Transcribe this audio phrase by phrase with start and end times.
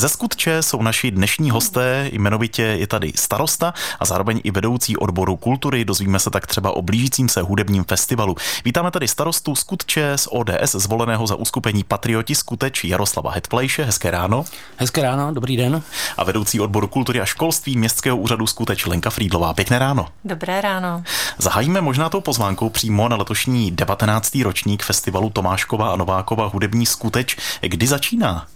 [0.00, 5.36] Ze Skutče jsou naši dnešní hosté, jmenovitě je tady starosta a zároveň i vedoucí odboru
[5.36, 5.84] kultury.
[5.84, 8.36] Dozvíme se tak třeba o blížícím se hudebním festivalu.
[8.64, 13.84] Vítáme tady starostu Skutče z ODS, zvoleného za uskupení Patrioti Skuteč Jaroslava Hetflejše.
[13.84, 14.44] Hezké ráno.
[14.76, 15.82] Hezké ráno, dobrý den.
[16.16, 19.54] A vedoucí odboru kultury a školství Městského úřadu Skuteč Lenka Frídlová.
[19.54, 20.06] Pěkné ráno.
[20.24, 21.02] Dobré ráno.
[21.38, 24.38] Zahájíme možná tou pozvánkou přímo na letošní 19.
[24.42, 27.36] ročník festivalu Tomáškova a Novákova hudební skuteč.
[27.60, 28.46] Kdy začíná?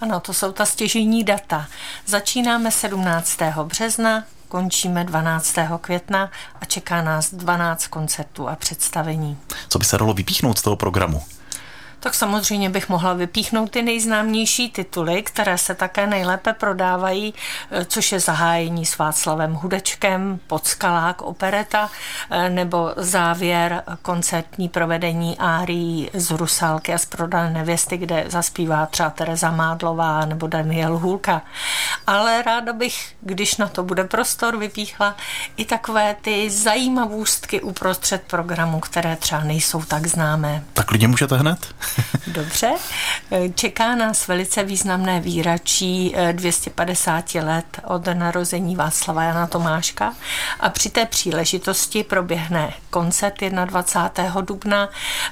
[0.00, 1.66] Ano, to jsou ta stěžení data.
[2.06, 3.38] Začínáme 17.
[3.64, 5.54] března, končíme 12.
[5.80, 6.30] května
[6.60, 9.38] a čeká nás 12 koncertů a představení.
[9.68, 11.22] Co by se dalo vypíchnout z toho programu?
[12.00, 17.34] Tak samozřejmě bych mohla vypíchnout ty nejznámější tituly, které se také nejlépe prodávají,
[17.70, 21.90] eh, což je zahájení s Václavem Hudečkem, Podskalák, opereta,
[22.30, 29.10] eh, nebo závěr koncertní provedení árií z Rusalky a z Prodané nevěsty, kde zaspívá třeba
[29.10, 31.42] Tereza Mádlová nebo Daniel Hůlka.
[32.06, 35.16] Ale ráda bych, když na to bude prostor, vypíchla
[35.56, 40.64] i takové ty zajímavostky uprostřed programu, které třeba nejsou tak známé.
[40.72, 41.74] Tak klidně můžete hned.
[42.26, 42.70] Dobře.
[43.54, 50.14] Čeká nás velice významné výračí 250 eh, let od narození Václava Jana Tomáška
[50.60, 54.40] a při té příležitosti proběhne koncert 21.
[54.40, 54.88] dubna,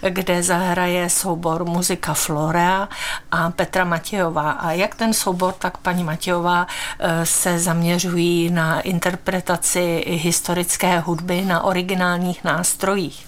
[0.08, 2.88] kde zahraje soubor muzika Florea
[3.30, 4.50] a Petra Matějová.
[4.50, 6.66] A jak ten soubor, tak paní Matějová
[6.98, 13.26] eh, se zaměřují na interpretaci historické hudby na originálních nástrojích.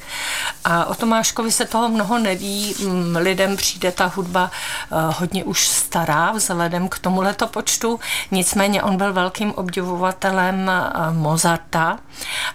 [0.65, 2.75] A o Tomáškovi se toho mnoho neví.
[3.19, 8.01] Lidem přijde ta hudba eh, hodně už stará vzhledem k tomu letopočtu.
[8.31, 11.99] Nicméně on byl velkým obdivovatelem eh, Mozarta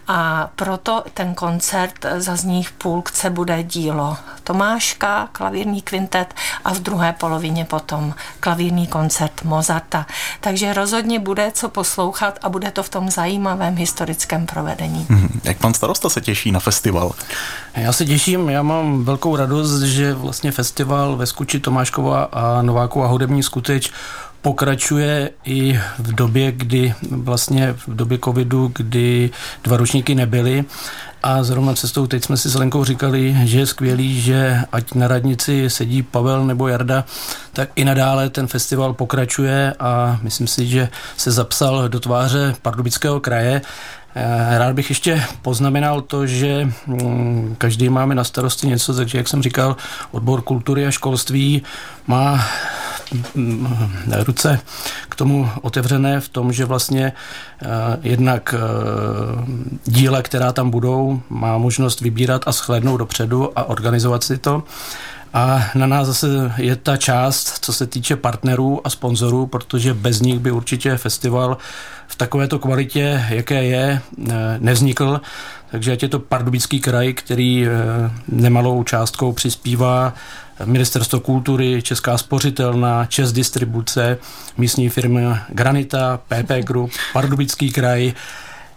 [0.08, 6.34] a proto ten koncert zazní v půlce bude dílo Tomáška, klavírní kvintet
[6.66, 10.06] a v druhé polovině potom klavírní koncert Mozarta.
[10.40, 15.06] Takže rozhodně bude co poslouchat a bude to v tom zajímavém historickém provedení.
[15.10, 15.42] Mhm.
[15.44, 17.12] Jak pan starosta se těší na festival?
[17.76, 23.08] Já se těším, já mám velkou radost, že vlastně festival ve Skuči Tomáškova a Novákova
[23.08, 23.92] hudební skuteč
[24.44, 29.32] pokračuje i v době, kdy vlastně v době covidu, kdy
[29.64, 30.66] dva ročníky nebyly
[31.24, 35.08] a zrovna cestou teď jsme si s Lenkou říkali, že je skvělý, že ať na
[35.08, 37.06] radnici sedí Pavel nebo Jarda,
[37.54, 43.20] tak i nadále ten festival pokračuje a myslím si, že se zapsal do tváře Pardubického
[43.20, 43.62] kraje.
[44.16, 49.28] Eh, rád bych ještě poznamenal to, že mm, každý máme na starosti něco, takže jak
[49.28, 49.76] jsem říkal,
[50.12, 51.64] odbor kultury a školství
[52.08, 52.46] má
[54.24, 54.60] ruce
[55.10, 57.14] k tomu otevřené v tom, že vlastně
[57.62, 57.68] eh,
[58.02, 58.60] jednak eh,
[59.86, 64.64] díla, která tam budou, má možnost vybírat a shlédnout dopředu a organizovat si to.
[65.34, 66.28] A na nás zase
[66.58, 71.58] je ta část, co se týče partnerů a sponzorů, protože bez nich by určitě festival
[72.08, 74.02] v takovéto kvalitě, jaké je,
[74.60, 75.22] nevznikl.
[75.72, 77.70] Takže ať je to Pardubický kraj, který eh,
[78.28, 80.14] nemalou částkou přispívá
[80.66, 84.18] Ministerstvo kultury, Česká spořitelna, Čes distribuce,
[84.58, 88.14] místní firmy Granita, PP Group, Pardubický kraj,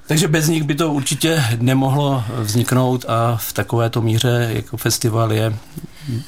[0.06, 5.54] takže bez nich by to určitě nemohlo vzniknout a v takovéto míře jako festival je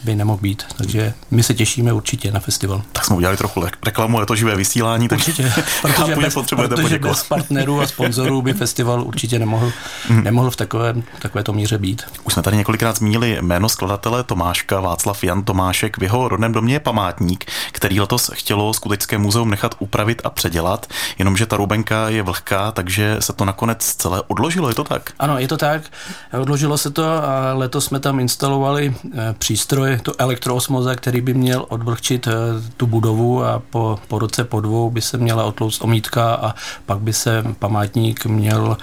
[0.04, 0.62] by nemohl být.
[0.76, 2.82] Takže my se těšíme určitě na festival.
[2.92, 5.08] Tak jsme udělali trochu reklamu, je to živé vysílání.
[5.08, 5.52] Tak určitě,
[5.82, 9.72] protože, bez, potřebujete protože bez partnerů a sponzorů by festival určitě nemohl,
[10.10, 10.24] mm.
[10.24, 12.02] nemohl v takové, takovéto míře být.
[12.24, 15.98] Už jsme tady několikrát zmínili jméno skladatele Tomáška Václav Jan Tomášek.
[15.98, 20.86] V jeho rodném domě je památník, který letos chtělo skutečné muzeum nechat upravit a předělat,
[21.18, 25.12] jenomže ta rubenka je vlhká, takže se to nakonec celé odložilo, je to tak?
[25.18, 25.82] Ano, je to tak.
[26.40, 31.34] Odložilo se to a letos jsme tam instalovali eh, přístroj přístroj, to elektroosmoza, který by
[31.34, 32.32] měl odvlhčit eh,
[32.76, 36.54] tu budovu a po, po roce, po dvou by se měla otlouct omítka a
[36.86, 38.76] pak by se památník měl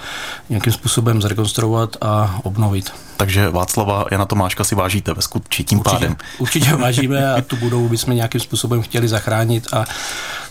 [0.48, 2.92] nějakým způsobem zrekonstruovat a obnovit.
[3.16, 6.16] Takže Václava Jana Tomáška si vážíte ve skutči tím určitě, pádem.
[6.38, 9.84] Určitě vážíme a tu budovu bychom nějakým způsobem chtěli zachránit a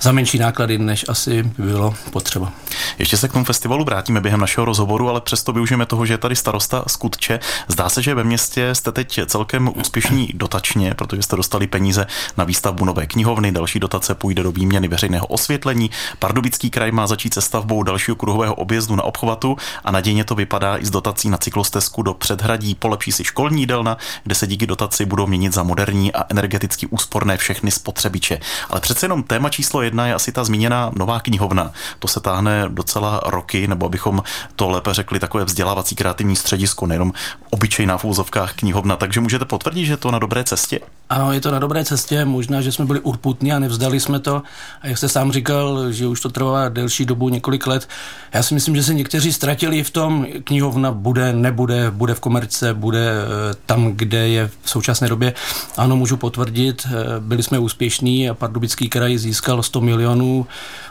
[0.05, 2.51] za menší náklady, než asi by bylo potřeba.
[2.99, 6.17] Ještě se k tomu festivalu vrátíme během našeho rozhovoru, ale přesto využijeme toho, že je
[6.17, 7.39] tady starosta Skutče.
[7.67, 12.07] Zdá se, že ve městě jste teď celkem úspěšní dotačně, protože jste dostali peníze
[12.37, 15.91] na výstavbu nové knihovny, další dotace půjde do výměny veřejného osvětlení.
[16.19, 20.77] Pardubický kraj má začít se stavbou dalšího kruhového objezdu na obchvatu a nadějně to vypadá
[20.77, 22.75] i s dotací na cyklostezku do předhradí.
[22.75, 27.37] Polepší si školní jídelna, kde se díky dotaci budou měnit za moderní a energeticky úsporné
[27.37, 28.39] všechny spotřebiče.
[28.69, 31.71] Ale přece jenom téma číslo jedna je asi ta zmíněná nová knihovna.
[31.99, 34.23] To se táhne docela roky, nebo abychom
[34.55, 37.13] to lépe řekli, takové vzdělávací kreativní středisko, nejenom
[37.49, 38.95] obyčejná v úzovkách knihovna.
[38.95, 40.79] Takže můžete potvrdit, že to na dobré cestě?
[41.09, 42.25] Ano, je to na dobré cestě.
[42.25, 44.43] Možná, že jsme byli urputní a nevzdali jsme to.
[44.81, 47.89] A jak jste sám říkal, že už to trvá delší dobu, několik let.
[48.33, 52.73] Já si myslím, že se někteří ztratili v tom, knihovna bude, nebude, bude v komerce,
[52.73, 55.33] bude eh, tam, kde je v současné době.
[55.77, 60.47] Ano, můžu potvrdit, eh, byli jsme úspěšní a Pardubický kraj získal 100 milionů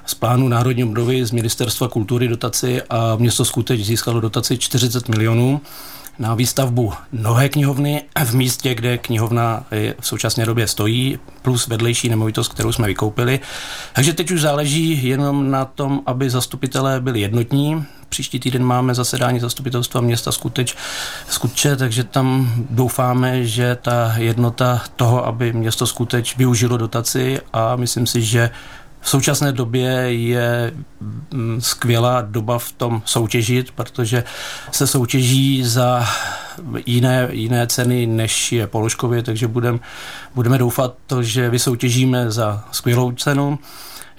[0.06, 5.60] z plánu Národní obnovy z Ministerstva kultury dotaci a město Skuteč získalo dotaci 40 milionů
[6.19, 9.64] na výstavbu nové knihovny v místě, kde knihovna
[10.00, 13.40] v současné době stojí, plus vedlejší nemovitost, kterou jsme vykoupili.
[13.94, 17.84] Takže teď už záleží jenom na tom, aby zastupitelé byli jednotní.
[18.14, 20.75] Příští týden máme zasedání zastupitelstva města Skuteč,
[21.28, 28.06] Skutče, takže tam doufáme, že ta jednota toho, aby město Skuteč využilo dotaci a myslím
[28.06, 28.50] si, že
[29.00, 30.72] v současné době je
[31.31, 34.25] mm, skvělá doba v tom soutěžit, protože
[34.70, 36.06] se soutěží za
[36.87, 39.81] jiné, jiné ceny, než je položkově, takže budem,
[40.34, 43.58] budeme doufat, to, že vysoutěžíme za skvělou cenu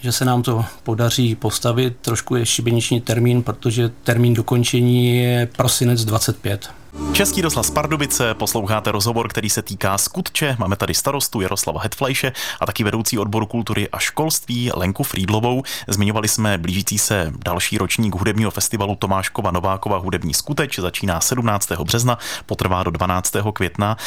[0.02, 1.98] že se nám to podaří postavit.
[2.02, 6.70] Trošku je šibeniční termín, protože termín dokončení je prosinec 25.
[7.14, 10.56] Český rozhlas Pardubice, posloucháte rozhovor, který se týká skutče.
[10.60, 15.64] Máme tady starostu Jaroslava Hetflejše a taky vedoucí odboru kultury a školství Lenku Frídlovou.
[15.88, 20.80] Zmiňovali jsme blížící se další ročník hudebního festivalu Tomáškova Novákova hudební skuteč.
[20.80, 21.72] Začíná 17.
[21.72, 23.34] března, potrvá do 12.
[23.54, 23.98] května.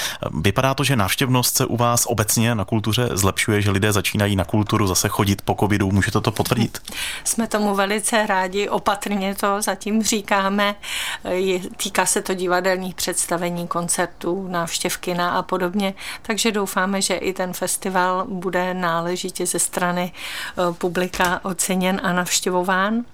[0.41, 4.45] Vypadá to, že návštěvnost se u vás obecně na kultuře zlepšuje, že lidé začínají na
[4.45, 5.91] kulturu zase chodit po covidu.
[5.91, 6.79] Můžete to potvrdit?
[7.25, 10.75] Jsme tomu velice rádi, opatrně to zatím říkáme.
[11.77, 15.95] Týká se to divadel divadelních představení, koncertů, návštěv kina a podobně.
[16.23, 23.05] Takže doufáme, že i ten festival bude náležitě ze strany eh, publika oceněn a navštěvován.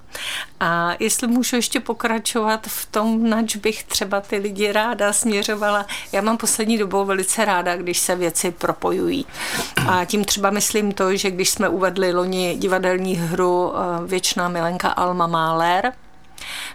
[0.61, 5.87] A jestli můžu ještě pokračovat v tom, nač bych třeba ty lidi ráda směřovala.
[6.13, 9.27] Já mám poslední dobou velice ráda, když se věci propojují.
[9.89, 14.89] A tím třeba myslím to, že když jsme uvedli loni divadelní hru eh, Věčná milenka
[14.89, 15.93] Alma Mahler,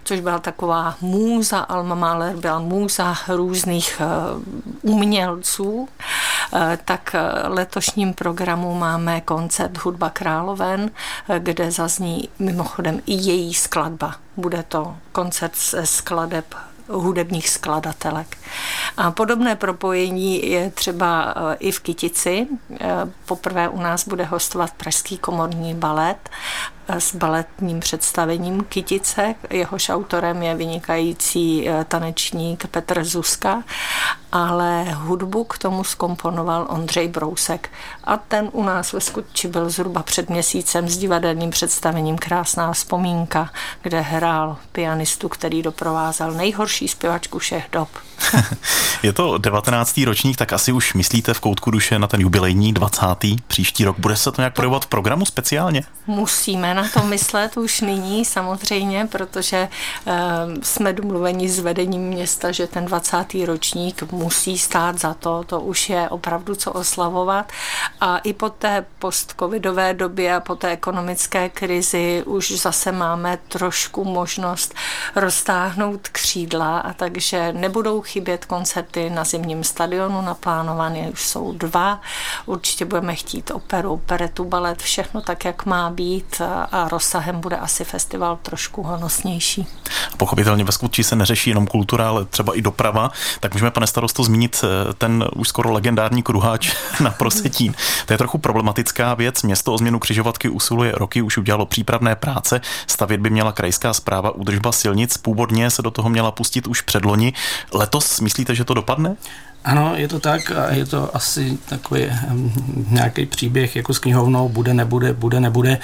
[0.03, 4.05] což byla taková můza, Alma Mahler byla můza různých eh,
[4.81, 5.89] umělců,
[6.53, 10.91] eh, tak eh, letošním programu máme koncert Hudba královen,
[11.39, 14.15] kde zazní mimochodem i její skladba.
[14.37, 16.55] Bude to koncert ze skladeb
[16.87, 18.37] hudebních skladatelek.
[18.97, 22.47] A podobné propojení je třeba i v Kytici.
[23.25, 26.29] Poprvé u nás bude hostovat Pražský komorní balet
[26.97, 29.35] s baletním představením Kytice.
[29.49, 33.63] Jehož autorem je vynikající eh, tanečník Petr Zuska,
[34.31, 37.69] ale hudbu k tomu skomponoval Ondřej Brousek.
[38.03, 43.49] A ten u nás ve Skutči byl zhruba před měsícem s divadelním představením Krásná vzpomínka,
[43.81, 47.89] kde hrál pianistu, který doprovázel nejhorší zpěvačku všech dob.
[49.03, 50.01] je to 19.
[50.05, 53.05] ročník, tak asi už myslíte v koutku duše na ten jubilejní 20.
[53.47, 53.99] příští rok.
[53.99, 55.83] Bude se to nějak projevovat v programu speciálně?
[56.07, 59.67] Musíme na to myslet už nyní samozřejmě, protože
[60.05, 60.13] uh,
[60.63, 63.25] jsme domluveni s vedením města, že ten 20.
[63.45, 67.51] ročník musí stát za to, to už je opravdu co oslavovat
[68.01, 74.03] a i po té postcovidové době a po té ekonomické krizi už zase máme trošku
[74.03, 74.75] možnost
[75.15, 82.01] roztáhnout křídla a takže nebudou chybět koncerty na zimním stadionu naplánované, už jsou dva.
[82.45, 87.83] Určitě budeme chtít operu, operetu, balet, všechno tak, jak má být a rozsahem bude asi
[87.83, 89.67] festival trošku honosnější.
[90.17, 93.11] Pochopitelně ve Skutči se neřeší jenom kultura, ale třeba i doprava.
[93.39, 97.73] Tak můžeme, pane starosto, zmínit eh, ten už skoro legendární kruháč na Prosetín.
[98.05, 99.43] To je trochu problematická věc.
[99.43, 102.61] Město o změnu křižovatky usiluje roky, už udělalo přípravné práce.
[102.87, 105.17] Stavět by měla krajská zpráva údržba silnic.
[105.17, 107.33] Původně se do toho měla pustit už předloni.
[107.73, 109.15] Letos myslíte, že to dopadne?
[109.65, 112.05] Ano, je to tak a je to asi takový
[112.89, 115.79] nějaký příběh jako s knihovnou, bude, nebude, bude, nebude.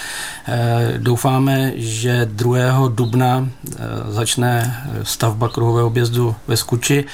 [0.48, 2.58] E, doufáme, že 2.
[2.88, 3.78] dubna e,
[4.12, 7.06] začne stavba kruhového objezdu ve Skuči.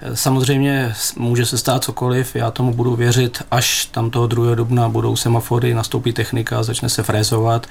[0.00, 4.54] E, samozřejmě může se stát cokoliv, já tomu budu věřit, až tam toho 2.
[4.54, 7.66] dubna budou semafory, nastoupí technika, začne se frézovat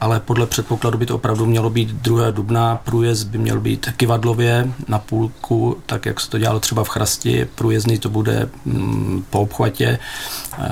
[0.00, 2.30] ale podle předpokladu by to opravdu mělo být 2.
[2.30, 2.80] dubna.
[2.84, 7.48] Průjezd by měl být kivadlově na půlku, tak jak se to dělalo třeba v Chrasti.
[7.54, 9.98] Průjezdný to bude mm, po obchvatě
[10.58, 10.68] eh,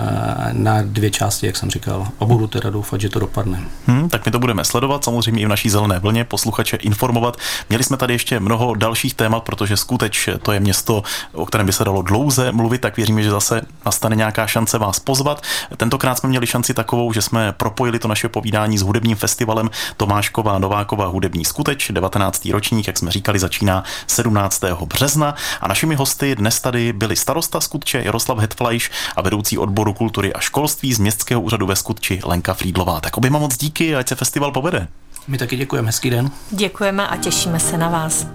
[0.52, 2.08] na dvě části, jak jsem říkal.
[2.20, 3.64] A budu teda doufat, že to dopadne.
[3.86, 7.36] Hmm, tak my to budeme sledovat, samozřejmě i v naší zelené vlně, posluchače informovat.
[7.68, 11.02] Měli jsme tady ještě mnoho dalších témat, protože skuteč to je město,
[11.32, 14.98] o kterém by se dalo dlouze mluvit, tak věříme, že zase nastane nějaká šance vás
[14.98, 15.42] pozvat.
[15.76, 19.70] Tentokrát jsme měli šanci takovou, že jsme propojili to naše povídání s hudebním hudebním festivalem
[19.96, 21.90] Tomášková Nováková hudební skuteč.
[21.90, 22.46] 19.
[22.46, 24.64] ročník, jak jsme říkali, začíná 17.
[24.86, 30.32] března a našimi hosty dnes tady byli starosta Skutče Jaroslav Hetfleisch a vedoucí odboru kultury
[30.32, 33.00] a školství z Městského úřadu ve Skutči Lenka Frídlová.
[33.00, 34.88] Tak oběma moc díky, ať se festival povede.
[35.28, 36.30] My taky děkujeme, hezký den.
[36.50, 38.26] Děkujeme a těšíme se na vás.